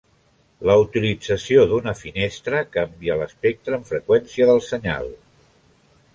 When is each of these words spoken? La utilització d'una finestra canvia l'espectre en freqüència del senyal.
La 0.69 0.77
utilització 0.83 1.65
d'una 1.73 1.93
finestra 1.99 2.63
canvia 2.77 3.19
l'espectre 3.21 3.79
en 3.81 3.87
freqüència 3.93 4.49
del 4.53 4.65
senyal. 4.71 5.11